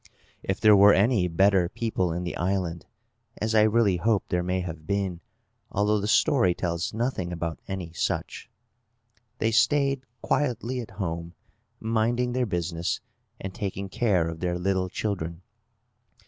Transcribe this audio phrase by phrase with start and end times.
[0.41, 2.87] If there were any better people in the island
[3.39, 5.21] (as I really hope there may have been,
[5.71, 8.49] although the story tells nothing about any such),
[9.37, 11.35] they stayed quietly at home,
[11.79, 12.99] minding their business,
[13.39, 15.43] and taking care of their little children.